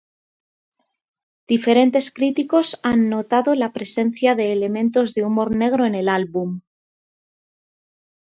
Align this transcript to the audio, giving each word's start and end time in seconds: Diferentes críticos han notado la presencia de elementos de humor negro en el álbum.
Diferentes 1.51 2.09
críticos 2.11 2.79
han 2.81 3.07
notado 3.07 3.53
la 3.53 3.71
presencia 3.71 4.33
de 4.33 4.51
elementos 4.51 5.13
de 5.13 5.23
humor 5.25 5.55
negro 5.55 5.85
en 5.85 5.93
el 5.93 6.09
álbum. 6.09 6.61